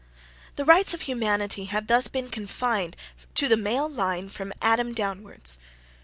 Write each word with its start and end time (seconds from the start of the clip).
The 0.55 0.65
RIGHTS 0.65 0.95
of 0.95 1.01
humanity 1.01 1.65
have 1.65 1.85
been 1.85 1.95
thus 1.95 2.07
confined 2.31 2.97
to 3.35 3.47
the 3.47 3.55
male 3.55 3.87
line 3.87 4.29
from 4.29 4.51
Adam 4.59 4.95
downwards. 4.95 5.59